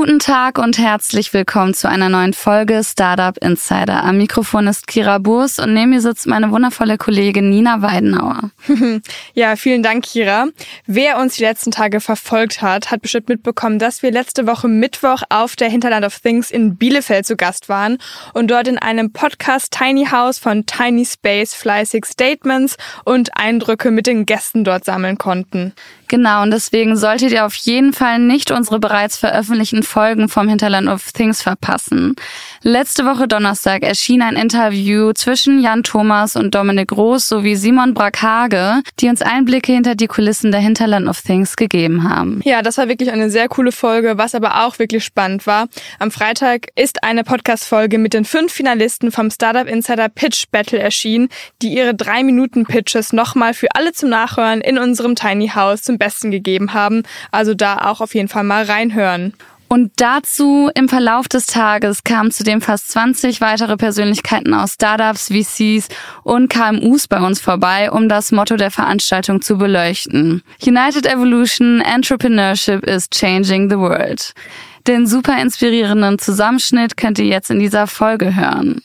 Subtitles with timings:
[0.00, 4.02] Guten Tag und herzlich willkommen zu einer neuen Folge Startup Insider.
[4.02, 8.50] Am Mikrofon ist Kira Burs und neben mir sitzt meine wundervolle Kollegin Nina Weidenauer.
[9.34, 10.46] ja, vielen Dank, Kira.
[10.86, 15.22] Wer uns die letzten Tage verfolgt hat, hat bestimmt mitbekommen, dass wir letzte Woche Mittwoch
[15.28, 17.98] auf der Hinterland of Things in Bielefeld zu Gast waren
[18.32, 24.06] und dort in einem Podcast Tiny House von Tiny Space fleißig Statements und Eindrücke mit
[24.06, 25.74] den Gästen dort sammeln konnten.
[26.10, 30.88] Genau, und deswegen solltet ihr auf jeden Fall nicht unsere bereits veröffentlichten Folgen vom Hinterland
[30.88, 32.16] of Things verpassen.
[32.62, 38.82] Letzte Woche Donnerstag erschien ein Interview zwischen Jan Thomas und Dominik Groß sowie Simon Brackhage,
[38.98, 42.40] die uns Einblicke hinter die Kulissen der Hinterland of Things gegeben haben.
[42.42, 45.68] Ja, das war wirklich eine sehr coole Folge, was aber auch wirklich spannend war.
[46.00, 51.28] Am Freitag ist eine Podcast-Folge mit den fünf Finalisten vom Startup Insider Pitch Battle erschienen,
[51.62, 55.99] die ihre drei Minuten Pitches nochmal für alle zum Nachhören in unserem Tiny House zum
[56.00, 57.04] Besten gegeben haben.
[57.30, 59.34] Also da auch auf jeden Fall mal reinhören.
[59.72, 65.86] Und dazu im Verlauf des Tages kamen zudem fast 20 weitere Persönlichkeiten aus Startups, VCs
[66.24, 70.42] und KMUs bei uns vorbei, um das Motto der Veranstaltung zu beleuchten.
[70.66, 74.32] United Evolution Entrepreneurship is Changing the World.
[74.88, 78.82] Den super inspirierenden Zusammenschnitt könnt ihr jetzt in dieser Folge hören.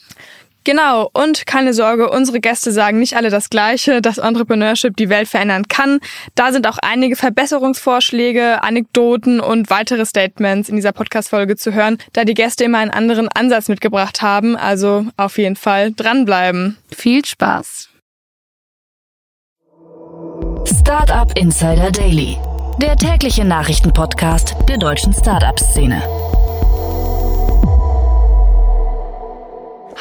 [0.65, 5.27] Genau, und keine Sorge, unsere Gäste sagen nicht alle das Gleiche, dass Entrepreneurship die Welt
[5.27, 5.99] verändern kann.
[6.33, 12.25] Da sind auch einige Verbesserungsvorschläge, Anekdoten und weitere Statements in dieser Podcast-Folge zu hören, da
[12.25, 14.55] die Gäste immer einen anderen Ansatz mitgebracht haben.
[14.55, 16.77] Also auf jeden Fall dranbleiben.
[16.93, 17.89] Viel Spaß!
[20.65, 22.37] Startup Insider Daily,
[22.81, 26.01] der tägliche Nachrichtenpodcast der deutschen Startup-Szene.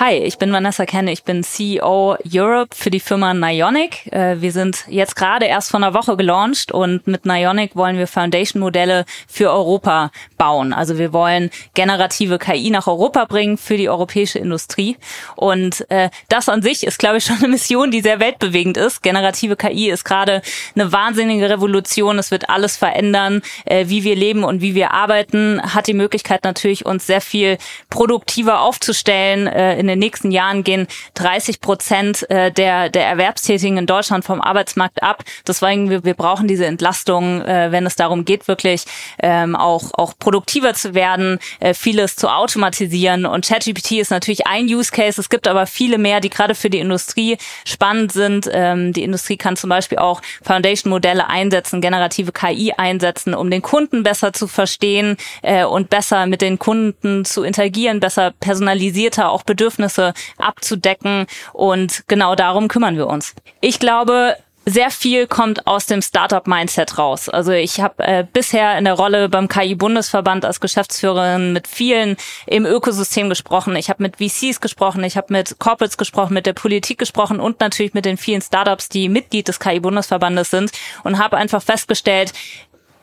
[0.01, 4.13] Hi, ich bin Vanessa Kenne, ich bin CEO Europe für die Firma Nionic.
[4.13, 8.09] Äh, wir sind jetzt gerade erst vor einer Woche gelauncht und mit Nionic wollen wir
[8.09, 10.73] Foundation-Modelle für Europa bauen.
[10.73, 14.97] Also wir wollen generative KI nach Europa bringen für die europäische Industrie.
[15.37, 19.01] Und äh, das an sich ist, glaube ich, schon eine Mission, die sehr weltbewegend ist.
[19.01, 20.43] Generative KI ist gerade
[20.75, 22.19] eine wahnsinnige Revolution.
[22.19, 25.63] Es wird alles verändern, äh, wie wir leben und wie wir arbeiten.
[25.63, 27.59] Hat die Möglichkeit natürlich, uns sehr viel
[27.91, 29.47] produktiver aufzustellen
[29.85, 35.03] in den nächsten Jahren gehen 30 Prozent äh, der, der Erwerbstätigen in Deutschland vom Arbeitsmarkt
[35.03, 35.23] ab.
[35.47, 38.85] Deswegen, wir, wir brauchen diese Entlastung, äh, wenn es darum geht, wirklich
[39.19, 43.27] ähm, auch, auch produktiver zu werden, äh, vieles zu automatisieren.
[43.27, 45.21] Und ChatGPT ist natürlich ein Use Case.
[45.21, 48.49] Es gibt aber viele mehr, die gerade für die Industrie spannend sind.
[48.51, 54.03] Ähm, die Industrie kann zum Beispiel auch Foundation-Modelle einsetzen, generative KI einsetzen, um den Kunden
[54.03, 59.74] besser zu verstehen äh, und besser mit den Kunden zu interagieren, besser personalisierter auch Bedürfnisse
[59.75, 61.27] Bedürfnisse abzudecken.
[61.53, 63.35] Und genau darum kümmern wir uns.
[63.61, 64.37] Ich glaube,
[64.67, 67.29] sehr viel kommt aus dem Startup-Mindset raus.
[67.29, 72.65] Also ich habe äh, bisher in der Rolle beim KI-Bundesverband als Geschäftsführerin mit vielen im
[72.65, 73.77] Ökosystem gesprochen.
[73.77, 77.61] Ich habe mit VCs gesprochen, ich habe mit Corporates gesprochen, mit der Politik gesprochen und
[77.61, 82.33] natürlich mit den vielen Startups, die Mitglied des KI-Bundesverbandes sind und habe einfach festgestellt,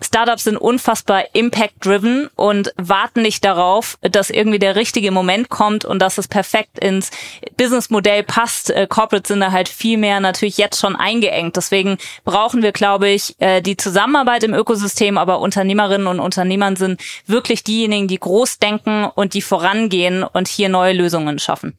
[0.03, 5.99] Startups sind unfassbar impact-driven und warten nicht darauf, dass irgendwie der richtige Moment kommt und
[5.99, 7.11] dass es perfekt ins
[7.57, 8.71] Businessmodell passt.
[8.71, 11.55] Äh, Corporates sind da halt viel mehr natürlich jetzt schon eingeengt.
[11.55, 17.01] Deswegen brauchen wir, glaube ich, äh, die Zusammenarbeit im Ökosystem, aber Unternehmerinnen und Unternehmern sind
[17.27, 21.77] wirklich diejenigen, die groß denken und die vorangehen und hier neue Lösungen schaffen.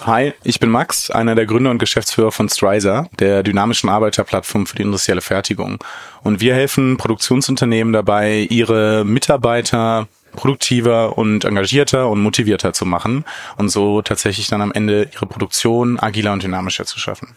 [0.00, 4.76] Hi, ich bin Max, einer der Gründer und Geschäftsführer von Striser, der dynamischen Arbeiterplattform für
[4.76, 5.78] die industrielle Fertigung.
[6.22, 13.24] Und wir helfen Produktionsunternehmen dabei, ihre Mitarbeiter produktiver und engagierter und motivierter zu machen
[13.58, 17.36] und so tatsächlich dann am Ende ihre Produktion agiler und dynamischer zu schaffen.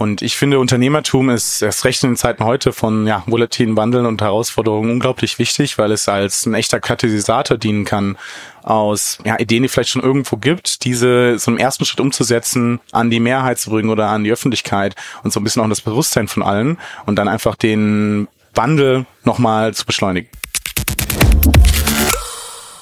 [0.00, 4.06] Und ich finde, Unternehmertum ist erst recht in den Zeiten heute von ja, volatilen Wandeln
[4.06, 8.16] und Herausforderungen unglaublich wichtig, weil es als ein echter Katalysator dienen kann,
[8.62, 13.10] aus ja, Ideen, die vielleicht schon irgendwo gibt, diese so im ersten Schritt umzusetzen, an
[13.10, 16.28] die Mehrheit zu bringen oder an die Öffentlichkeit und so ein bisschen auch das Bewusstsein
[16.28, 20.30] von allen und dann einfach den Wandel nochmal zu beschleunigen.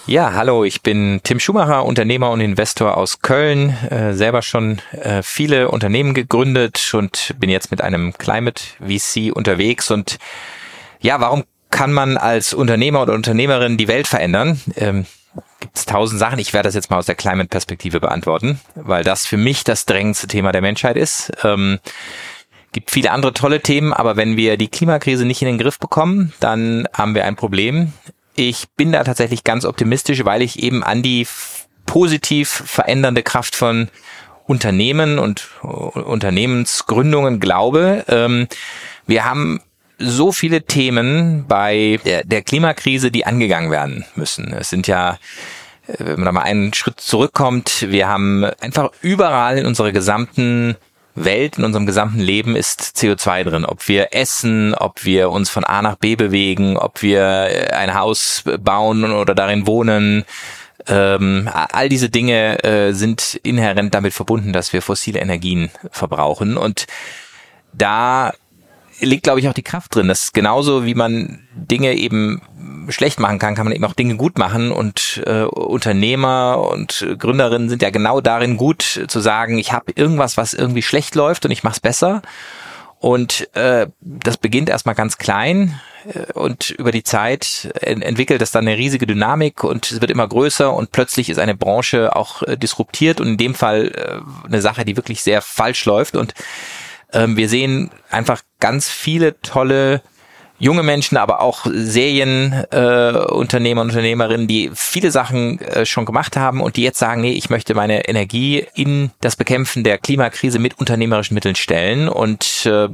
[0.09, 5.23] Ja, hallo, ich bin Tim Schumacher, Unternehmer und Investor aus Köln, äh, selber schon äh,
[5.23, 10.17] viele Unternehmen gegründet und bin jetzt mit einem Climate VC unterwegs und
[11.03, 14.59] ja, warum kann man als Unternehmer oder Unternehmerin die Welt verändern?
[14.77, 15.05] Ähm,
[15.61, 16.39] Gibt es tausend Sachen.
[16.39, 20.27] Ich werde das jetzt mal aus der Climate-Perspektive beantworten, weil das für mich das drängendste
[20.27, 21.33] Thema der Menschheit ist.
[21.45, 21.81] Ähm,
[22.73, 26.33] gibt viele andere tolle Themen, aber wenn wir die Klimakrise nicht in den Griff bekommen,
[26.41, 27.93] dann haben wir ein Problem.
[28.39, 31.27] Ich bin da tatsächlich ganz optimistisch, weil ich eben an die
[31.87, 33.89] positiv verändernde Kraft von
[34.47, 38.05] Unternehmen und Unternehmensgründungen glaube.
[38.07, 38.47] Ähm,
[39.09, 39.61] wir haben
[39.99, 44.53] so viele Themen bei der, der Klimakrise, die angegangen werden müssen.
[44.53, 45.19] Es sind ja
[45.89, 50.77] äh, wenn man da mal einen Schritt zurückkommt, wir haben einfach überall in unserer gesamten
[51.25, 53.65] Welt, in unserem gesamten Leben ist CO2 drin.
[53.65, 57.95] Ob wir essen, ob wir uns von A nach B bewegen, ob wir äh, ein
[57.95, 60.25] Haus bauen oder darin wohnen.
[60.87, 66.57] Ähm, all diese Dinge äh, sind inhärent damit verbunden, dass wir fossile Energien verbrauchen.
[66.57, 66.87] Und
[67.73, 68.33] da
[69.01, 70.09] liegt, glaube ich, auch die Kraft drin.
[70.09, 72.43] Das ist genauso, wie man Dinge eben
[72.89, 74.73] schlecht machen kann, kann man eben auch Dinge gut machen.
[74.73, 80.37] Und äh, Unternehmer und Gründerinnen sind ja genau darin gut zu sagen, ich habe irgendwas,
[80.37, 82.23] was irgendwie schlecht läuft und ich mache es besser.
[83.01, 85.81] Und äh, das beginnt erstmal ganz klein
[86.13, 90.11] äh, und über die Zeit ent entwickelt es dann eine riesige Dynamik und es wird
[90.11, 94.47] immer größer und plötzlich ist eine Branche auch äh, disruptiert und in dem Fall äh,
[94.47, 96.17] eine Sache, die wirklich sehr falsch läuft.
[96.17, 96.35] Und
[97.13, 100.03] ähm, wir sehen einfach ganz viele tolle
[100.59, 106.61] junge Menschen, aber auch Serienunternehmer äh, und Unternehmerinnen, die viele Sachen äh, schon gemacht haben
[106.61, 110.79] und die jetzt sagen, nee, ich möchte meine Energie in das Bekämpfen der Klimakrise mit
[110.79, 112.89] unternehmerischen Mitteln stellen und äh,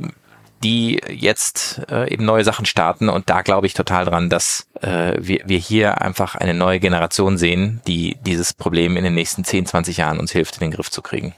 [0.62, 5.12] die jetzt äh, eben neue Sachen starten und da glaube ich total dran, dass äh,
[5.18, 9.66] wir, wir hier einfach eine neue Generation sehen, die dieses Problem in den nächsten 10,
[9.66, 11.34] 20 Jahren uns hilft, in den Griff zu kriegen.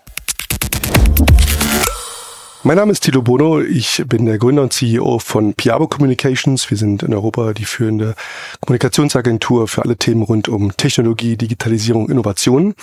[2.66, 3.60] Mein Name ist Tilo Bono.
[3.60, 6.68] Ich bin der Gründer und CEO von Piabo Communications.
[6.68, 8.16] Wir sind in Europa die führende
[8.60, 12.74] Kommunikationsagentur für alle Themen rund um Technologie, Digitalisierung, Innovation.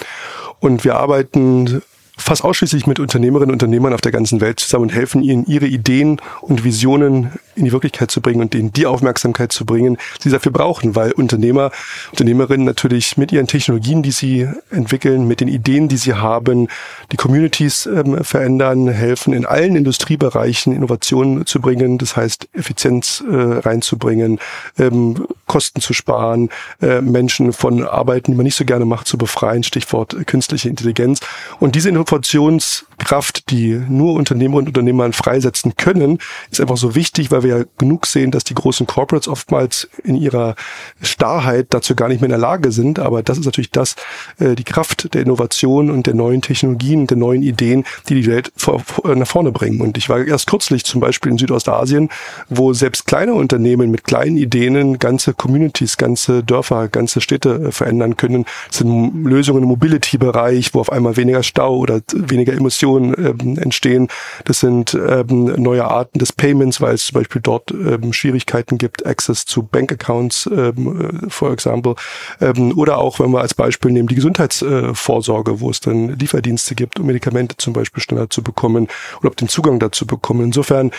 [0.62, 1.82] Und wir arbeiten
[2.24, 5.66] fast ausschließlich mit Unternehmerinnen und Unternehmern auf der ganzen Welt zusammen und helfen ihnen, ihre
[5.66, 10.24] Ideen und Visionen in die Wirklichkeit zu bringen und denen die Aufmerksamkeit zu bringen, die
[10.24, 11.72] sie dafür brauchen, weil Unternehmer,
[12.12, 16.68] Unternehmerinnen natürlich mit ihren Technologien, die sie entwickeln, mit den Ideen, die sie haben,
[17.12, 23.36] die Communities ähm, verändern, helfen, in allen Industriebereichen Innovationen zu bringen, das heißt Effizienz äh,
[23.36, 24.40] reinzubringen,
[24.80, 26.50] ähm, Kosten zu sparen,
[26.82, 31.20] äh, Menschen von Arbeiten, die man nicht so gerne macht, zu befreien, Stichwort künstliche Intelligenz.
[31.60, 36.20] Und diese Innovationskraft, die nur Unternehmerinnen und Unternehmer freisetzen können,
[36.52, 40.16] ist einfach so wichtig, weil wir ja genug sehen, dass die großen Corporates oftmals in
[40.16, 40.56] ihrer
[41.02, 43.00] Starrheit dazu gar nicht mehr in der Lage sind.
[43.00, 43.96] Aber das ist natürlich das,
[44.40, 48.52] äh, die Kraft der Innovation und der neuen Technologien, der neuen Ideen, die die Welt
[48.56, 49.82] vor, vor, nach vorne bringen.
[49.82, 52.10] Und ich war erst kürzlich zum Beispiel in Südostasien,
[52.50, 58.18] wo selbst kleine Unternehmen mit kleinen Ideen ganze Communities, ganze Dörfer, ganze Städte äh, verändern
[58.18, 58.46] können.
[58.68, 64.08] Das sind Lösungen im Mobility-Bereich, wo auf einmal weniger Stau oder weniger Emissionen ähm, entstehen.
[64.46, 69.06] Das sind ähm, neue Arten des Payments, weil es zum Beispiel dort ähm, Schwierigkeiten gibt,
[69.06, 71.96] Access zu Bankaccounts, ähm, äh, for example.
[72.42, 76.76] Ähm, oder auch, wenn wir als Beispiel nehmen, die Gesundheitsvorsorge, äh, wo es dann Lieferdienste
[76.76, 78.88] gibt, um Medikamente zum Beispiel schneller zu bekommen
[79.22, 80.44] oder den Zugang dazu bekommen.
[80.44, 80.92] Insofern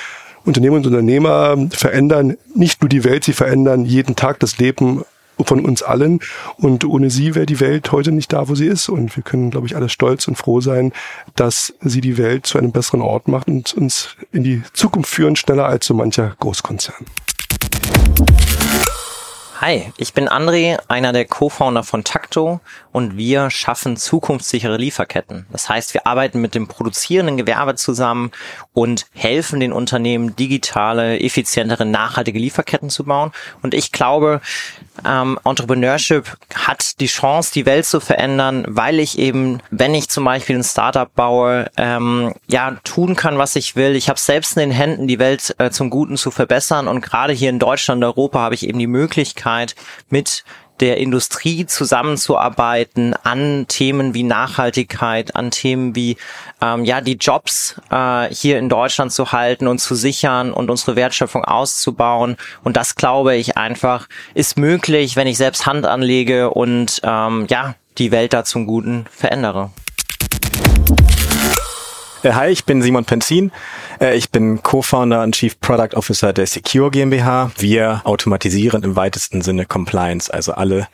[0.44, 5.02] Unternehmer und Unternehmer verändern nicht nur die Welt, sie verändern jeden Tag das Leben
[5.44, 6.20] von uns allen.
[6.56, 8.88] Und ohne sie wäre die Welt heute nicht da, wo sie ist.
[8.88, 10.92] Und wir können, glaube ich, alle stolz und froh sein,
[11.36, 15.36] dass sie die Welt zu einem besseren Ort macht und uns in die Zukunft führen,
[15.36, 17.06] schneller als so mancher Großkonzern.
[19.60, 22.60] Hi, ich bin André, einer der Co-Founder von Takto
[22.92, 25.46] und wir schaffen zukunftssichere Lieferketten.
[25.52, 28.30] Das heißt, wir arbeiten mit dem produzierenden Gewerbe zusammen
[28.74, 33.32] und helfen den Unternehmen, digitale, effizientere, nachhaltige Lieferketten zu bauen.
[33.62, 34.42] Und ich glaube,
[35.04, 40.24] ähm, Entrepreneurship hat die Chance, die Welt zu verändern, weil ich eben, wenn ich zum
[40.24, 43.96] Beispiel ein Startup baue, ähm, ja, tun kann, was ich will.
[43.96, 46.88] Ich habe selbst in den Händen, die Welt äh, zum Guten zu verbessern.
[46.88, 49.74] Und gerade hier in Deutschland, Europa habe ich eben die Möglichkeit, Möglichkeit,
[50.10, 50.44] mit
[50.80, 56.16] der Industrie zusammenzuarbeiten an Themen wie Nachhaltigkeit, an Themen wie
[56.60, 60.96] ähm, ja die Jobs äh, hier in Deutschland zu halten und zu sichern und unsere
[60.96, 62.36] Wertschöpfung auszubauen.
[62.62, 67.74] Und das glaube ich einfach ist möglich, wenn ich selbst Hand anlege und ähm, ja
[67.98, 69.70] die Welt da zum Guten verändere.
[72.24, 73.52] Äh, hi, ich bin Simon Penzin.
[74.00, 77.50] Äh, ich bin Co-Founder und Chief Product Officer der Secure GmbH.
[77.58, 80.88] Wir automatisieren im weitesten Sinne Compliance, also alle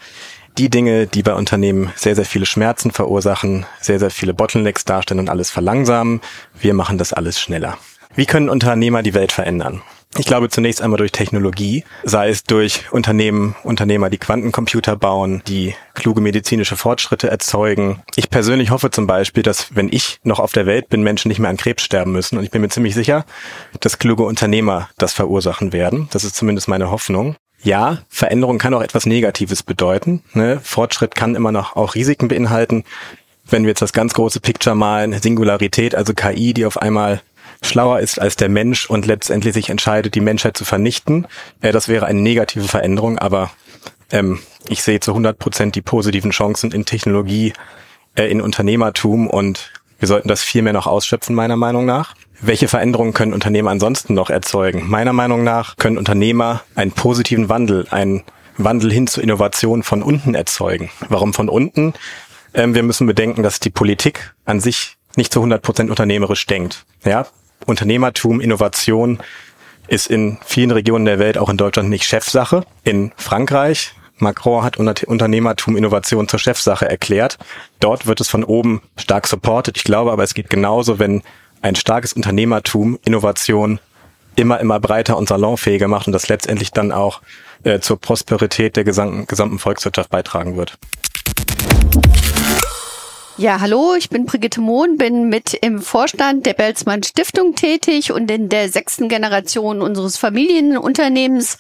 [0.59, 5.21] die Dinge, die bei Unternehmen sehr, sehr viele Schmerzen verursachen, sehr, sehr viele Bottlenecks darstellen
[5.21, 6.21] und alles verlangsamen.
[6.61, 7.79] Wir machen das alles schneller.
[8.17, 9.83] Wie können Unternehmer die Welt verändern?
[10.19, 15.75] Ich glaube zunächst einmal durch Technologie, sei es durch Unternehmen, Unternehmer, die Quantencomputer bauen, die
[15.95, 18.03] kluge medizinische Fortschritte erzeugen.
[18.17, 21.39] Ich persönlich hoffe zum Beispiel, dass wenn ich noch auf der Welt bin, Menschen nicht
[21.39, 22.39] mehr an Krebs sterben müssen.
[22.39, 23.25] Und ich bin mir ziemlich sicher,
[23.79, 26.09] dass kluge Unternehmer das verursachen werden.
[26.11, 27.37] Das ist zumindest meine Hoffnung.
[27.63, 30.23] Ja, Veränderung kann auch etwas Negatives bedeuten.
[30.33, 30.61] Ne?
[30.63, 32.85] Fortschritt kann immer noch auch Risiken beinhalten.
[33.45, 37.21] Wenn wir jetzt das ganz große Picture malen, Singularität, also KI, die auf einmal
[37.63, 41.27] schlauer ist als der Mensch und letztendlich sich entscheidet, die Menschheit zu vernichten.
[41.61, 43.51] Äh, das wäre eine negative Veränderung, aber
[44.11, 47.53] ähm, ich sehe zu 100 Prozent die positiven Chancen in Technologie,
[48.17, 52.15] äh, in Unternehmertum und wir sollten das viel mehr noch ausschöpfen, meiner Meinung nach.
[52.41, 54.89] Welche Veränderungen können Unternehmer ansonsten noch erzeugen?
[54.89, 58.23] Meiner Meinung nach können Unternehmer einen positiven Wandel, einen
[58.57, 60.91] Wandel hin zur Innovation von unten erzeugen.
[61.11, 61.93] Warum von unten?
[62.55, 66.87] Ähm, wir müssen bedenken, dass die Politik an sich nicht zu 100 Prozent unternehmerisch denkt.
[67.05, 67.27] Ja,
[67.67, 69.19] Unternehmertum, Innovation
[69.89, 72.65] ist in vielen Regionen der Welt, auch in Deutschland, nicht Chefsache.
[72.85, 77.39] In Frankreich Macron hat Unternehmertum Innovation zur Chefsache erklärt.
[77.81, 79.77] Dort wird es von oben stark supported.
[79.77, 81.23] Ich glaube aber, es geht genauso, wenn
[81.63, 83.81] ein starkes Unternehmertum Innovation
[84.37, 87.21] immer, immer breiter und salonfähiger macht und das letztendlich dann auch
[87.65, 90.79] äh, zur Prosperität der gesamten, gesamten Volkswirtschaft beitragen wird.
[93.41, 98.31] Ja, hallo, ich bin Brigitte Mohn, bin mit im Vorstand der Belzmann Stiftung tätig und
[98.31, 101.57] in der sechsten Generation unseres Familienunternehmens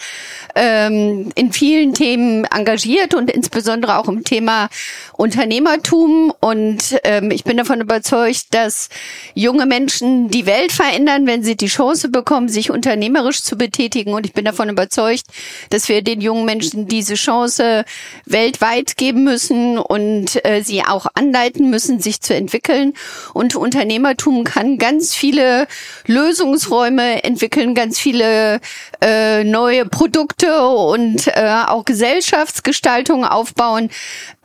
[0.54, 4.68] ähm, in vielen Themen engagiert und insbesondere auch im Thema
[5.16, 6.34] Unternehmertum.
[6.38, 8.90] Und ähm, ich bin davon überzeugt, dass
[9.32, 14.12] junge Menschen die Welt verändern, wenn sie die Chance bekommen, sich unternehmerisch zu betätigen.
[14.12, 15.24] Und ich bin davon überzeugt,
[15.70, 17.86] dass wir den jungen Menschen diese Chance
[18.26, 22.94] weltweit geben müssen und äh, sie auch anleiten müssen, sich zu entwickeln.
[23.32, 25.66] Und Unternehmertum kann ganz viele
[26.06, 28.60] Lösungsräume entwickeln, ganz viele
[29.00, 33.90] äh, neue Produkte und äh, auch Gesellschaftsgestaltung aufbauen.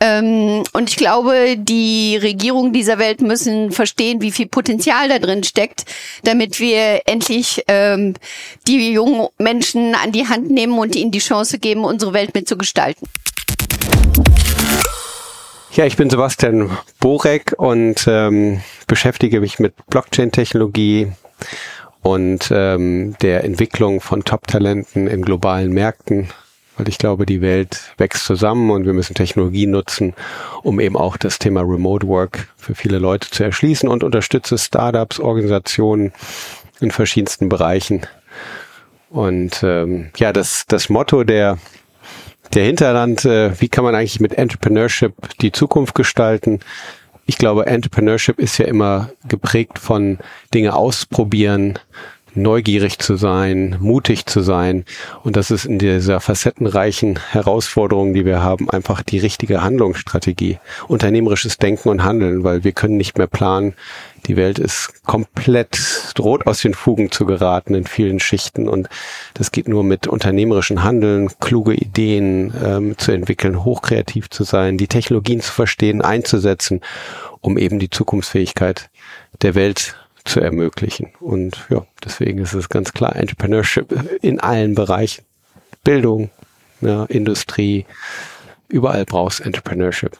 [0.00, 5.44] Ähm, und ich glaube, die Regierungen dieser Welt müssen verstehen, wie viel Potenzial da drin
[5.44, 5.84] steckt,
[6.24, 8.14] damit wir endlich ähm,
[8.66, 13.08] die jungen Menschen an die Hand nehmen und ihnen die Chance geben, unsere Welt mitzugestalten.
[15.76, 21.12] Ja, ich bin Sebastian Borek und ähm, beschäftige mich mit Blockchain-Technologie
[22.00, 26.30] und ähm, der Entwicklung von Top-Talenten in globalen Märkten,
[26.78, 30.14] weil ich glaube, die Welt wächst zusammen und wir müssen Technologie nutzen,
[30.62, 35.20] um eben auch das Thema Remote Work für viele Leute zu erschließen und unterstütze Startups,
[35.20, 36.14] Organisationen
[36.80, 38.06] in verschiedensten Bereichen.
[39.10, 41.58] Und ähm, ja, das, das Motto der
[42.54, 46.60] der Hinterland, äh, wie kann man eigentlich mit Entrepreneurship die Zukunft gestalten?
[47.26, 50.18] Ich glaube, Entrepreneurship ist ja immer geprägt von
[50.54, 51.78] Dinge ausprobieren,
[52.36, 54.84] neugierig zu sein, mutig zu sein.
[55.24, 60.58] Und das ist in dieser facettenreichen Herausforderung, die wir haben, einfach die richtige Handlungsstrategie.
[60.88, 63.74] Unternehmerisches Denken und Handeln, weil wir können nicht mehr planen.
[64.26, 65.78] Die Welt ist komplett
[66.14, 68.68] droht aus den Fugen zu geraten in vielen Schichten.
[68.68, 68.88] Und
[69.34, 74.88] das geht nur mit unternehmerischen Handeln, kluge Ideen ähm, zu entwickeln, hochkreativ zu sein, die
[74.88, 76.80] Technologien zu verstehen, einzusetzen,
[77.40, 78.90] um eben die Zukunftsfähigkeit
[79.42, 79.96] der Welt
[80.26, 81.12] zu ermöglichen.
[81.20, 85.24] Und ja, deswegen ist es ganz klar Entrepreneurship in allen Bereichen.
[85.84, 86.30] Bildung,
[86.80, 87.86] ja, Industrie,
[88.68, 90.18] überall brauchst Entrepreneurship.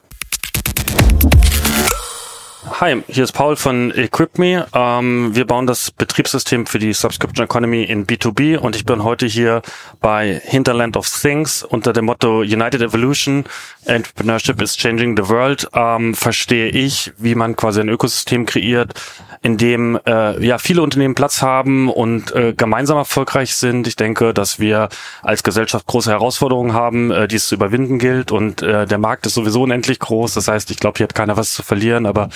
[2.69, 4.67] Hi, hier ist Paul von EquipMe.
[4.73, 9.25] Ähm, wir bauen das Betriebssystem für die Subscription Economy in B2B und ich bin heute
[9.25, 9.61] hier
[10.01, 13.45] bei Hinterland of Things unter dem Motto United Evolution,
[13.85, 15.69] Entrepreneurship is Changing the World.
[15.73, 18.93] Ähm, verstehe ich, wie man quasi ein Ökosystem kreiert,
[19.41, 23.87] in dem äh, ja viele Unternehmen Platz haben und äh, gemeinsam erfolgreich sind.
[23.87, 24.89] Ich denke, dass wir
[25.21, 29.25] als Gesellschaft große Herausforderungen haben, äh, die es zu überwinden gilt und äh, der Markt
[29.25, 30.33] ist sowieso unendlich groß.
[30.33, 32.29] Das heißt, ich glaube, hier hat keiner was zu verlieren, aber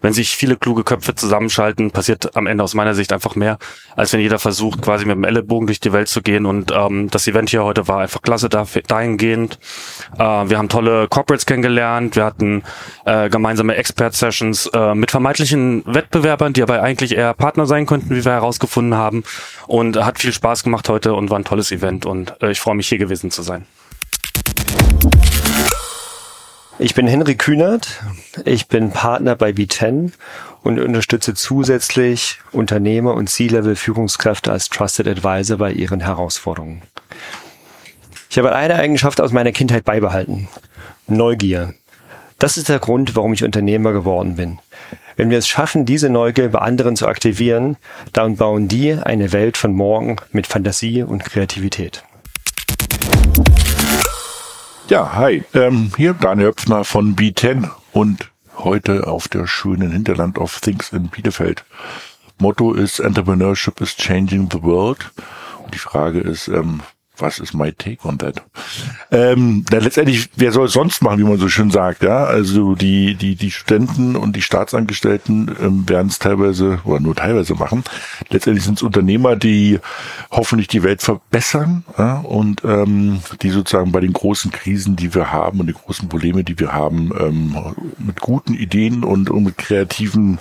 [0.00, 3.58] wenn sich viele kluge Köpfe zusammenschalten, passiert am Ende aus meiner Sicht einfach mehr,
[3.96, 6.46] als wenn jeder versucht, quasi mit dem Ellenbogen durch die Welt zu gehen.
[6.46, 9.58] Und ähm, das Event hier heute war einfach klasse dahingehend.
[10.14, 12.62] Äh, wir haben tolle Corporates kennengelernt, wir hatten
[13.04, 18.24] äh, gemeinsame Expert-Sessions äh, mit vermeintlichen Wettbewerbern, die aber eigentlich eher Partner sein könnten, wie
[18.24, 19.24] wir herausgefunden haben.
[19.66, 22.74] Und hat viel Spaß gemacht heute und war ein tolles Event und äh, ich freue
[22.74, 23.66] mich hier gewesen zu sein.
[26.78, 28.02] Ich bin Henry Kühnert.
[28.44, 30.12] Ich bin Partner bei V10
[30.62, 36.82] und unterstütze zusätzlich Unternehmer und C-Level-Führungskräfte als Trusted Advisor bei ihren Herausforderungen.
[38.28, 40.48] Ich habe eine Eigenschaft aus meiner Kindheit beibehalten.
[41.06, 41.72] Neugier.
[42.38, 44.58] Das ist der Grund, warum ich Unternehmer geworden bin.
[45.16, 47.78] Wenn wir es schaffen, diese Neugier bei anderen zu aktivieren,
[48.12, 52.04] dann bauen die eine Welt von morgen mit Fantasie und Kreativität.
[54.88, 60.60] Ja, hi, ähm, hier Daniel Höpfner von B10 und heute auf der schönen Hinterland of
[60.60, 61.64] Things in Bielefeld.
[62.38, 65.10] Motto ist Entrepreneurship is changing the world.
[65.64, 66.82] Und die Frage ist, ähm,
[67.18, 68.42] was ist my take on that?
[69.10, 72.24] Ähm, na, letztendlich, wer soll es sonst machen, wie man so schön sagt, ja?
[72.24, 77.54] Also die, die, die Studenten und die Staatsangestellten ähm, werden es teilweise oder nur teilweise
[77.54, 77.84] machen.
[78.30, 79.80] Letztendlich sind es Unternehmer, die
[80.30, 82.18] hoffentlich die Welt verbessern ja?
[82.18, 86.44] und ähm, die sozusagen bei den großen Krisen, die wir haben und die großen Probleme,
[86.44, 87.56] die wir haben, ähm,
[87.98, 90.38] mit guten Ideen und, und mit kreativen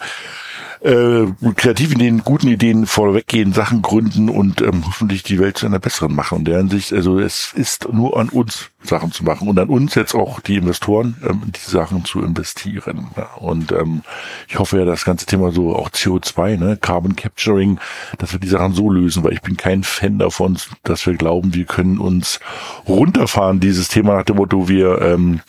[0.85, 1.25] äh,
[1.55, 6.13] kreativen Ideen, guten Ideen vorweggehen, Sachen gründen und ähm, hoffentlich die Welt zu einer besseren
[6.13, 6.39] machen.
[6.39, 9.95] Und deren Sicht, also es ist nur an uns, Sachen zu machen und an uns
[9.95, 13.07] jetzt auch die Investoren, ähm, die Sachen zu investieren.
[13.17, 13.33] Ja.
[13.37, 14.03] Und ähm,
[14.47, 17.79] ich hoffe ja, das ganze Thema so auch CO2, ne, Carbon Capturing,
[18.19, 21.55] dass wir die Sachen so lösen, weil ich bin kein Fan davon, dass wir glauben,
[21.55, 22.39] wir können uns
[22.87, 25.41] runterfahren, dieses Thema nach dem Motto, wir ähm,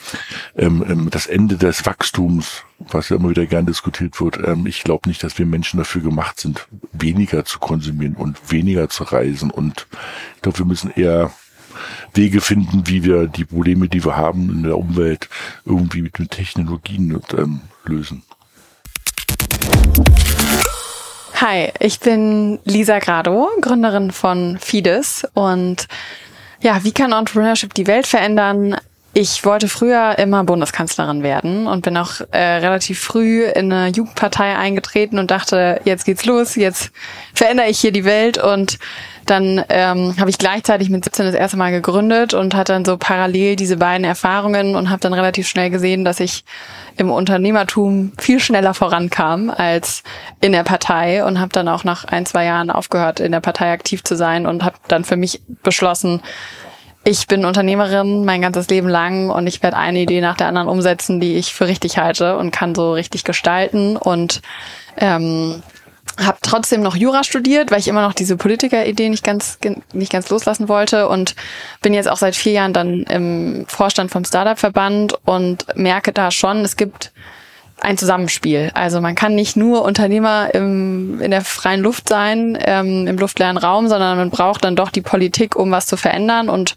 [0.57, 4.39] ähm, ähm das Ende des Wachstums was ja immer wieder gern diskutiert wird.
[4.45, 8.89] Ähm, ich glaube nicht, dass wir Menschen dafür gemacht sind, weniger zu konsumieren und weniger
[8.89, 9.51] zu reisen.
[9.51, 9.87] Und
[10.37, 11.31] ich glaube, wir müssen eher
[12.15, 15.29] Wege finden, wie wir die Probleme, die wir haben in der Umwelt,
[15.65, 18.23] irgendwie mit, mit Technologien ähm, lösen.
[21.35, 25.87] Hi, ich bin Lisa Grado, Gründerin von Fides und
[26.63, 28.77] ja, wie kann Entrepreneurship die Welt verändern?
[29.19, 34.55] Ich wollte früher immer Bundeskanzlerin werden und bin auch äh, relativ früh in eine Jugendpartei
[34.55, 36.93] eingetreten und dachte, jetzt geht's los, jetzt
[37.33, 38.37] verändere ich hier die Welt.
[38.37, 38.79] Und
[39.25, 42.99] dann ähm, habe ich gleichzeitig mit 17 das erste Mal gegründet und hatte dann so
[42.99, 46.45] parallel diese beiden Erfahrungen und habe dann relativ schnell gesehen, dass ich
[46.99, 50.03] im Unternehmertum viel schneller vorankam als
[50.43, 53.73] in der Partei und habe dann auch nach ein, zwei Jahren aufgehört, in der Partei
[53.73, 56.21] aktiv zu sein und habe dann für mich beschlossen,
[57.07, 60.67] ich bin Unternehmerin mein ganzes Leben lang und ich werde eine Idee nach der anderen
[60.67, 63.97] umsetzen, die ich für richtig halte und kann so richtig gestalten.
[63.97, 64.43] Und
[64.97, 65.63] ähm,
[66.19, 69.59] habe trotzdem noch Jura studiert, weil ich immer noch diese Politiker-Idee nicht ganz
[69.93, 71.37] nicht ganz loslassen wollte und
[71.81, 76.65] bin jetzt auch seit vier Jahren dann im Vorstand vom Startup-Verband und merke da schon,
[76.65, 77.13] es gibt
[77.81, 78.71] ein Zusammenspiel.
[78.75, 83.59] Also man kann nicht nur Unternehmer im, in der freien Luft sein, ähm, im luftleeren
[83.59, 86.49] Raum, sondern man braucht dann doch die Politik, um was zu verändern.
[86.49, 86.75] Und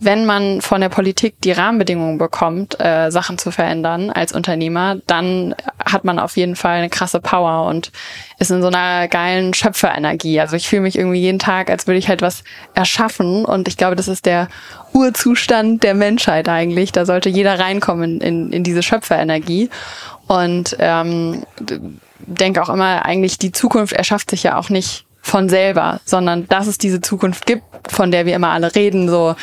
[0.00, 5.54] wenn man von der Politik die Rahmenbedingungen bekommt, äh, Sachen zu verändern als Unternehmer, dann
[5.84, 7.92] hat man auf jeden Fall eine krasse Power und
[8.38, 10.40] ist in so einer geilen Schöpferenergie.
[10.40, 13.76] Also ich fühle mich irgendwie jeden Tag, als würde ich halt was erschaffen und ich
[13.76, 14.48] glaube, das ist der
[14.92, 16.92] Urzustand der Menschheit eigentlich.
[16.92, 19.70] Da sollte jeder reinkommen in, in diese Schöpferenergie.
[20.26, 21.44] Und ähm,
[22.18, 26.66] denke auch immer, eigentlich die Zukunft erschafft sich ja auch nicht von selber, sondern dass
[26.66, 29.34] es diese Zukunft gibt, von der wir immer alle reden, so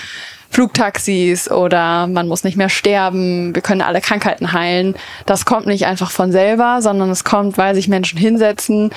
[0.54, 4.96] Flugtaxis oder man muss nicht mehr sterben, wir können alle Krankheiten heilen.
[5.26, 8.92] Das kommt nicht einfach von selber, sondern es kommt, weil sich Menschen hinsetzen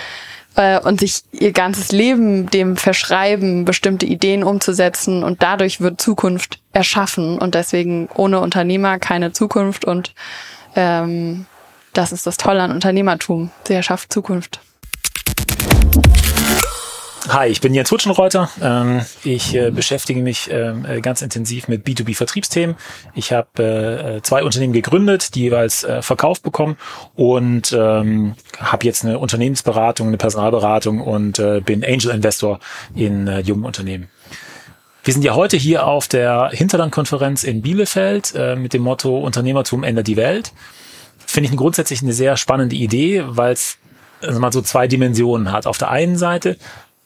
[0.56, 6.60] äh, und sich ihr ganzes Leben dem verschreiben, bestimmte Ideen umzusetzen und dadurch wird Zukunft
[6.74, 10.12] erschaffen und deswegen ohne Unternehmer keine Zukunft und
[10.74, 11.46] ähm,
[11.94, 13.50] das ist das Tolle an Unternehmertum.
[13.68, 14.60] Der schafft Zukunft.
[17.28, 18.48] Hi, ich bin Jens Hutschenreuter.
[18.62, 22.76] Ähm, ich äh, beschäftige mich ähm, äh, ganz intensiv mit B2B-Vertriebsthemen.
[23.14, 26.76] Ich habe äh, zwei Unternehmen gegründet, die jeweils verkauft bekommen
[27.14, 32.60] und ähm, habe jetzt eine Unternehmensberatung, eine Personalberatung und bin Angel Investor
[32.94, 34.08] in jungen Unternehmen.
[35.04, 40.06] Wir sind ja heute hier auf der Hinterlandkonferenz in Bielefeld mit dem Motto Unternehmertum ändert
[40.06, 40.52] die Welt
[41.26, 43.78] finde ich grundsätzlich eine sehr spannende Idee, weil es
[44.22, 45.66] also mal so zwei Dimensionen hat.
[45.66, 46.56] Auf der einen Seite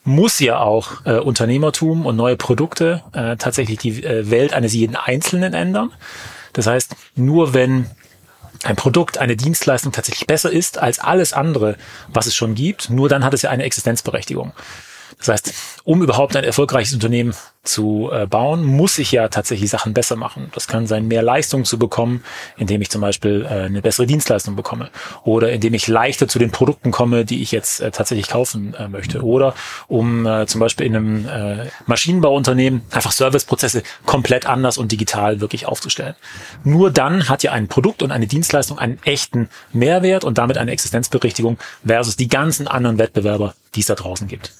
[0.05, 4.97] muss ja auch äh, Unternehmertum und neue Produkte äh, tatsächlich die äh, Welt eines jeden
[4.97, 5.93] Einzelnen ändern.
[6.53, 7.87] Das heißt, nur wenn
[8.65, 11.77] ein Produkt, eine Dienstleistung tatsächlich besser ist als alles andere,
[12.09, 14.53] was es schon gibt, nur dann hat es ja eine Existenzberechtigung.
[15.21, 15.55] Das heißt,
[15.85, 20.49] um überhaupt ein erfolgreiches Unternehmen zu äh, bauen, muss ich ja tatsächlich Sachen besser machen.
[20.55, 22.25] Das kann sein, mehr Leistung zu bekommen,
[22.57, 24.91] indem ich zum Beispiel äh, eine bessere Dienstleistung bekomme
[25.25, 28.89] oder indem ich leichter zu den Produkten komme, die ich jetzt äh, tatsächlich kaufen äh,
[28.89, 29.55] möchte oder
[29.89, 35.67] um äh, zum Beispiel in einem äh, Maschinenbauunternehmen einfach Serviceprozesse komplett anders und digital wirklich
[35.67, 36.15] aufzustellen.
[36.65, 40.71] Nur dann hat ja ein Produkt und eine Dienstleistung einen echten Mehrwert und damit eine
[40.71, 44.53] Existenzberechtigung versus die ganzen anderen Wettbewerber, die es da draußen gibt.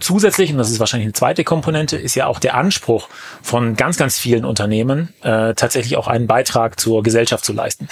[0.00, 3.08] Zusätzlich, und das ist wahrscheinlich eine zweite Komponente, ist ja auch der Anspruch
[3.42, 7.88] von ganz, ganz vielen Unternehmen, äh, tatsächlich auch einen Beitrag zur Gesellschaft zu leisten.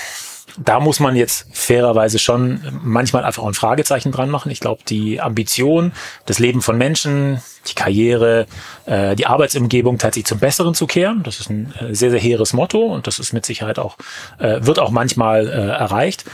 [0.56, 4.50] Da muss man jetzt fairerweise schon manchmal einfach auch ein Fragezeichen dran machen.
[4.50, 5.92] Ich glaube, die Ambition,
[6.26, 8.46] das Leben von Menschen, die Karriere,
[8.86, 12.54] äh, die Arbeitsumgebung tatsächlich zum Besseren zu kehren, das ist ein äh, sehr, sehr hehres
[12.54, 13.98] Motto und das ist mit Sicherheit auch,
[14.38, 16.24] äh, wird auch manchmal äh, erreicht.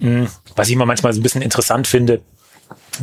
[0.00, 2.20] Hm, was ich immer manchmal so ein bisschen interessant finde,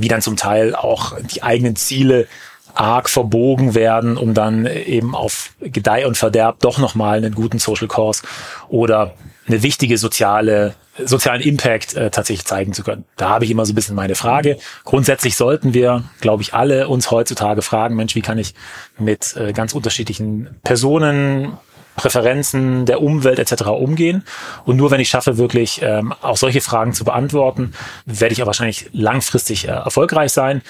[0.01, 2.27] wie dann zum Teil auch die eigenen Ziele
[2.75, 7.87] arg verbogen werden, um dann eben auf Gedeih und Verderb doch nochmal einen guten Social
[7.87, 8.23] Cause
[8.67, 9.13] oder
[9.47, 13.05] eine wichtige soziale sozialen Impact äh, tatsächlich zeigen zu können.
[13.17, 14.57] Da habe ich immer so ein bisschen meine Frage.
[14.83, 18.53] Grundsätzlich sollten wir, glaube ich, alle uns heutzutage fragen, Mensch, wie kann ich
[18.99, 21.57] mit äh, ganz unterschiedlichen Personen,
[21.95, 23.63] Präferenzen der Umwelt etc.
[23.67, 24.23] umgehen.
[24.65, 27.73] Und nur wenn ich schaffe, wirklich ähm, auch solche Fragen zu beantworten,
[28.05, 30.61] werde ich auch wahrscheinlich langfristig äh, erfolgreich sein.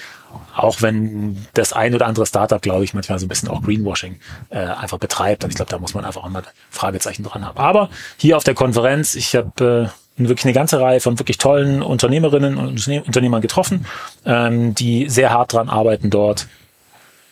[0.56, 4.18] Auch wenn das ein oder andere Startup, glaube ich, manchmal so ein bisschen auch Greenwashing
[4.50, 5.44] äh, einfach betreibt.
[5.44, 7.58] Und ich glaube, da muss man einfach auch mal Fragezeichen dran haben.
[7.58, 11.82] Aber hier auf der Konferenz, ich habe äh, wirklich eine ganze Reihe von wirklich tollen
[11.82, 13.86] Unternehmerinnen und Unternehmern getroffen,
[14.24, 16.46] ähm, die sehr hart dran arbeiten dort,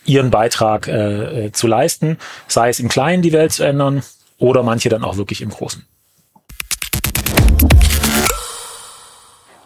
[0.04, 4.02] ihren Beitrag äh, äh, zu leisten, sei es im Kleinen die Welt zu ändern
[4.38, 5.86] oder manche dann auch wirklich im Großen.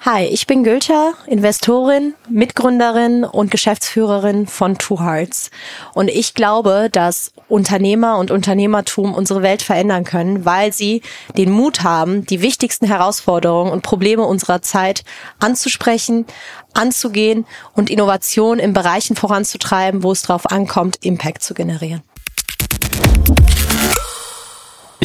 [0.09, 5.51] Hi, ich bin Gülter, Investorin, Mitgründerin und Geschäftsführerin von Two Hearts.
[5.95, 11.03] Und ich glaube, dass Unternehmer und Unternehmertum unsere Welt verändern können, weil sie
[11.37, 15.03] den Mut haben, die wichtigsten Herausforderungen und Probleme unserer Zeit
[15.41, 16.25] anzusprechen,
[16.73, 22.05] anzugehen und Innovation in Bereichen voranzutreiben, wo es darauf ankommt, Impact zu generieren.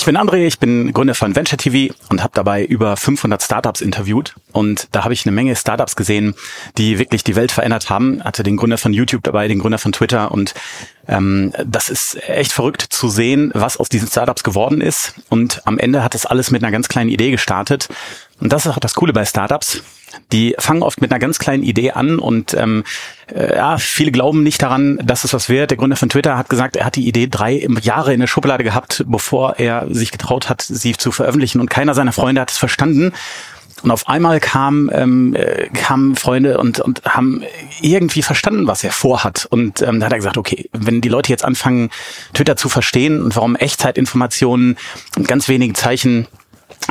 [0.02, 3.82] Ich bin André, ich bin Gründer von Venture TV und habe dabei über 500 Startups
[3.82, 6.34] interviewt und da habe ich eine Menge Startups gesehen,
[6.80, 8.24] die wirklich die Welt verändert haben.
[8.24, 10.56] Hatte den Gründer von YouTube dabei, den Gründer von Twitter und
[11.08, 15.78] ähm, das ist echt verrückt zu sehen, was aus diesen Startups geworden ist und am
[15.78, 17.88] Ende hat es alles mit einer ganz kleinen Idee gestartet
[18.40, 19.84] und das ist auch das Coole bei Startups.
[20.32, 22.84] Die fangen oft mit einer ganz kleinen Idee an und ähm,
[23.34, 25.72] äh, ja, viele glauben nicht daran, dass es was wird.
[25.72, 28.64] Der Gründer von Twitter hat gesagt, er hat die Idee drei Jahre in der Schublade
[28.64, 32.58] gehabt, bevor er sich getraut hat, sie zu veröffentlichen und keiner seiner Freunde hat es
[32.58, 33.14] verstanden.
[33.84, 37.44] Und auf einmal kam, ähm, äh, kamen Freunde und, und haben
[37.82, 39.48] irgendwie verstanden, was er vorhat.
[39.50, 41.90] Und ähm, da hat er gesagt, okay, wenn die Leute jetzt anfangen,
[42.34, 44.78] Twitter zu verstehen und warum Echtzeitinformationen
[45.18, 46.28] und ganz wenige Zeichen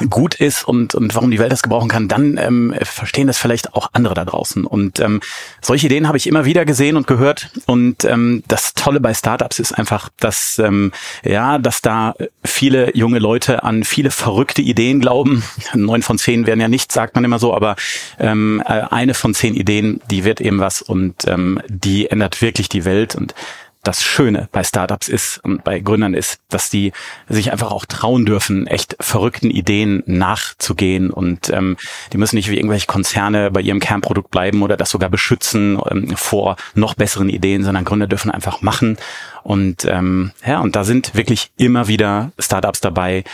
[0.08, 3.74] gut ist und, und warum die Welt das gebrauchen kann, dann ähm, verstehen das vielleicht
[3.74, 4.64] auch andere da draußen.
[4.64, 5.20] Und ähm,
[5.60, 7.50] solche Ideen habe ich immer wieder gesehen und gehört.
[7.66, 10.92] Und ähm, das Tolle bei Startups ist einfach, dass ähm,
[11.24, 15.42] ja, dass da viele junge Leute an viele verrückte Ideen glauben.
[15.74, 17.76] Neun von zehn werden ja nichts, sagt man immer so, aber
[18.18, 22.68] ähm, äh, eine von zehn Ideen, die wird eben was und ähm, die ändert wirklich
[22.68, 23.14] die Welt.
[23.14, 23.34] Und
[23.82, 26.92] das Schöne bei Startups ist und bei Gründern ist, dass die
[27.28, 31.76] sich einfach auch trauen dürfen, echt verrückten Ideen nachzugehen und ähm,
[32.12, 36.16] die müssen nicht wie irgendwelche Konzerne bei ihrem Kernprodukt bleiben oder das sogar beschützen ähm,
[36.16, 38.98] vor noch besseren Ideen, sondern Gründer dürfen einfach machen
[39.42, 43.24] und ähm, ja und da sind wirklich immer wieder Startups dabei,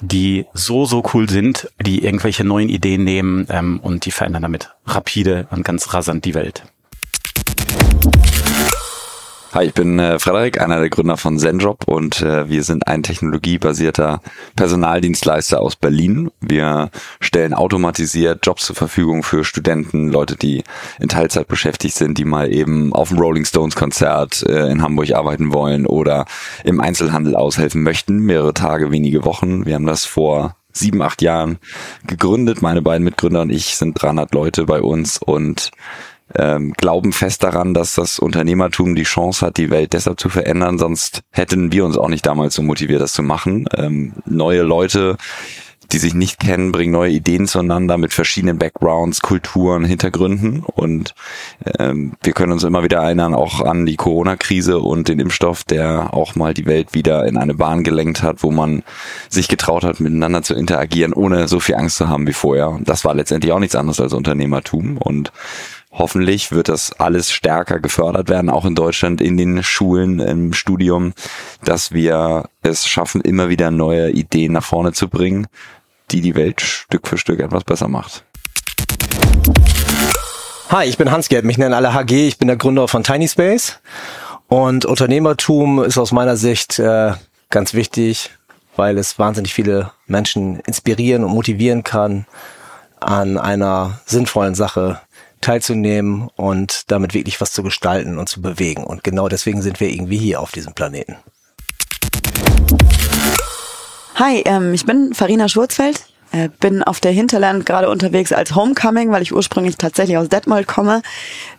[0.00, 4.70] die so, so cool sind, die irgendwelche neuen Ideen nehmen ähm, und die verändern damit
[4.84, 6.64] rapide und ganz rasant die Welt.
[9.54, 13.02] Hi, ich bin äh, Frederik, einer der Gründer von Zenjob und äh, wir sind ein
[13.02, 14.22] technologiebasierter
[14.56, 16.30] Personaldienstleister aus Berlin.
[16.40, 16.88] Wir
[17.20, 20.64] stellen automatisiert Jobs zur Verfügung für Studenten, Leute, die
[21.00, 25.12] in Teilzeit beschäftigt sind, die mal eben auf dem Rolling Stones Konzert äh, in Hamburg
[25.12, 26.24] arbeiten wollen oder
[26.64, 29.66] im Einzelhandel aushelfen möchten, mehrere Tage, wenige Wochen.
[29.66, 31.58] Wir haben das vor sieben, acht Jahren
[32.06, 32.62] gegründet.
[32.62, 35.72] Meine beiden Mitgründer und ich sind 300 Leute bei uns und
[36.36, 40.78] ähm, glauben fest daran, dass das Unternehmertum die Chance hat, die Welt deshalb zu verändern.
[40.78, 43.66] Sonst hätten wir uns auch nicht damals so motiviert, das zu machen.
[43.76, 45.16] Ähm, neue Leute,
[45.92, 50.60] die sich nicht kennen, bringen neue Ideen zueinander mit verschiedenen Backgrounds, Kulturen, Hintergründen.
[50.60, 51.14] Und
[51.78, 56.14] ähm, wir können uns immer wieder erinnern, auch an die Corona-Krise und den Impfstoff, der
[56.14, 58.82] auch mal die Welt wieder in eine Bahn gelenkt hat, wo man
[59.28, 62.78] sich getraut hat, miteinander zu interagieren, ohne so viel Angst zu haben wie vorher.
[62.84, 64.96] Das war letztendlich auch nichts anderes als Unternehmertum.
[64.96, 65.30] Und
[65.94, 71.12] Hoffentlich wird das alles stärker gefördert werden, auch in Deutschland in den Schulen, im Studium,
[71.64, 75.48] dass wir es schaffen, immer wieder neue Ideen nach vorne zu bringen,
[76.10, 78.24] die die Welt Stück für Stück etwas besser macht.
[80.70, 83.78] Hi, ich bin Hans-Gerd, mich nennen alle HG, ich bin der Gründer von Tiny Space.
[84.48, 87.12] Und Unternehmertum ist aus meiner Sicht äh,
[87.50, 88.30] ganz wichtig,
[88.76, 92.24] weil es wahnsinnig viele Menschen inspirieren und motivieren kann,
[92.98, 95.00] an einer sinnvollen Sache
[95.42, 98.84] teilzunehmen und damit wirklich was zu gestalten und zu bewegen.
[98.84, 101.16] Und genau deswegen sind wir irgendwie hier auf diesem Planeten.
[104.14, 109.10] Hi, ähm, ich bin Farina Schurzfeld, äh, bin auf der Hinterland gerade unterwegs als Homecoming,
[109.10, 111.02] weil ich ursprünglich tatsächlich aus Detmold komme.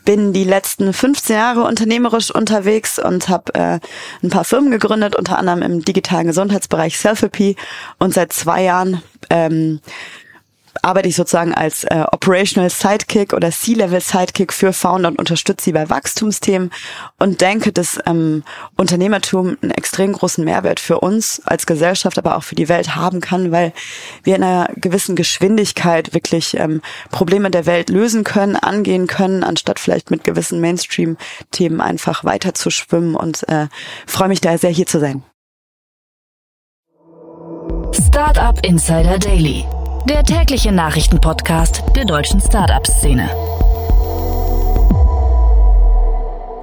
[0.06, 3.80] Bin die letzten 15 Jahre unternehmerisch unterwegs und habe äh,
[4.24, 7.56] ein paar Firmen gegründet, unter anderem im digitalen Gesundheitsbereich Selfie
[8.00, 9.80] und seit zwei Jahren ähm,
[10.82, 15.72] arbeite ich sozusagen als äh, Operational Sidekick oder C-Level Sidekick für Founder und unterstütze sie
[15.72, 16.72] bei Wachstumsthemen
[17.20, 18.44] und denke, dass ähm,
[18.76, 23.22] Unternehmertum einen extrem großen Mehrwert für uns als Gesellschaft, aber auch für die Welt haben
[23.22, 23.74] kann, weil
[24.24, 26.82] wir in einer gewissen Geschwindigkeit wirklich ähm,
[27.12, 32.70] Probleme der Welt lösen können, angehen können, anstatt vielleicht mit gewissen Mainstream-Themen einfach weiter zu
[32.70, 33.68] schwimmen und äh,
[34.08, 35.24] freue mich da sehr hier zu sein.
[37.94, 39.66] Startup Insider Daily,
[40.06, 43.30] der tägliche Nachrichtenpodcast der deutschen Startup-Szene.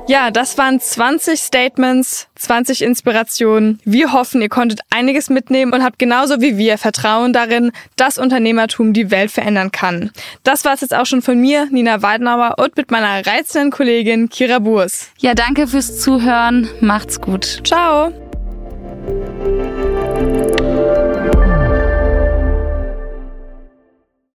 [0.07, 3.79] Ja, das waren 20 Statements, 20 Inspirationen.
[3.85, 8.92] Wir hoffen, ihr konntet einiges mitnehmen und habt genauso wie wir Vertrauen darin, dass Unternehmertum
[8.92, 10.11] die Welt verändern kann.
[10.42, 14.29] Das war es jetzt auch schon von mir, Nina Weidenauer, und mit meiner reizenden Kollegin
[14.29, 15.11] Kira Burs.
[15.18, 16.68] Ja, danke fürs Zuhören.
[16.81, 17.61] Macht's gut.
[17.64, 18.12] Ciao.